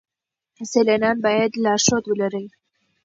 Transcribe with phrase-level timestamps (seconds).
[0.71, 2.47] سیلانیان باید لارښود ولرئ.